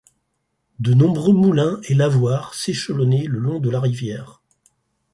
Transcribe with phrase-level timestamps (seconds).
[0.79, 4.41] De nombreux moulins et lavoirs s'échelonnaient le long de la rivière.